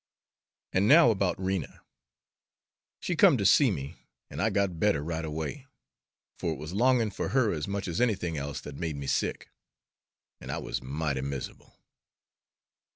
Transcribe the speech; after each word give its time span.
And 0.73 0.87
now 0.87 1.11
about 1.11 1.39
Rena. 1.39 1.81
She 3.01 3.15
come 3.15 3.37
to 3.37 3.45
see 3.45 3.69
me, 3.69 3.97
and 4.31 4.41
I 4.41 4.49
got 4.49 4.79
better 4.79 5.03
right 5.03 5.23
away, 5.23 5.67
for 6.39 6.51
it 6.51 6.57
was 6.57 6.73
longing 6.73 7.11
for 7.11 7.29
her 7.29 7.51
as 7.53 7.67
much 7.67 7.87
as 7.87 8.01
anything 8.01 8.35
else 8.35 8.61
that 8.61 8.73
made 8.77 8.95
me 8.95 9.05
sick, 9.05 9.49
and 10.39 10.51
I 10.51 10.57
was 10.57 10.81
mighty 10.81 11.21
mizzable. 11.21 11.73